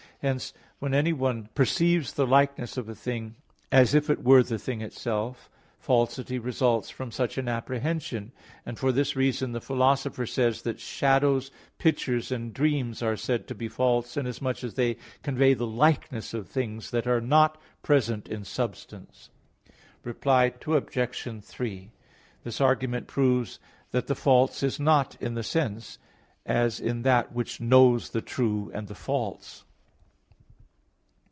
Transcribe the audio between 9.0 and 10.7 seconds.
reason the Philosopher says (Metaph. v,